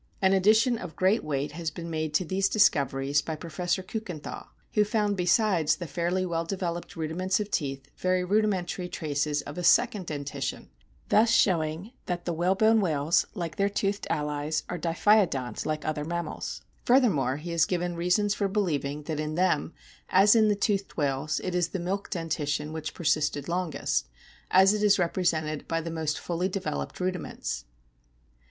An 0.19 0.33
addition 0.33 0.79
of 0.79 0.95
great 0.95 1.23
weight 1.23 1.51
has 1.51 1.69
been 1.69 1.87
made 1.87 2.11
to 2.15 2.25
these 2.25 2.49
discoveries 2.49 3.21
by 3.21 3.35
Pro 3.35 3.51
fessor 3.51 3.83
Klikenthal, 3.83 4.47
who 4.73 4.83
found 4.83 5.15
besides 5.15 5.75
the 5.75 5.85
fairly 5.85 6.25
well 6.25 6.43
developed 6.43 6.95
rudiments 6.95 7.39
of 7.39 7.51
teeth 7.51 7.87
very 7.97 8.23
rudimentary 8.23 8.89
traces 8.89 9.43
of 9.43 9.59
a 9.59 9.63
second 9.63 10.07
dentition, 10.07 10.69
thus 11.09 11.29
showing 11.29 11.91
that 12.07 12.25
the 12.25 12.33
whale 12.33 12.55
bone 12.55 12.81
whales, 12.81 13.27
like 13.35 13.57
their 13.57 13.69
toothed 13.69 14.07
allies, 14.09 14.63
are 14.69 14.79
diphyodont 14.79 15.67
like 15.67 15.85
other 15.85 16.03
mammals. 16.03 16.63
Furthermore, 16.83 17.37
he 17.37 17.51
has 17.51 17.65
given 17.65 17.95
reasons 17.95 18.33
for 18.33 18.47
believing 18.47 19.03
that 19.03 19.19
in 19.19 19.35
them, 19.35 19.71
as 20.09 20.35
in 20.35 20.47
the 20.47 20.55
toothed 20.55 20.97
whales, 20.97 21.39
it 21.43 21.53
is 21.53 21.67
the 21.67 21.79
milk 21.79 22.09
dentition 22.09 22.73
which 22.73 22.95
persisted 22.95 23.47
longest, 23.47 24.07
as 24.49 24.73
it 24.73 24.81
is 24.81 24.97
represented 24.97 25.67
by 25.67 25.79
the 25.79 25.91
most 25.91 26.17
fully 26.19 26.49
developed 26.49 26.99
rudi 26.99 27.19
ments. 27.19 27.65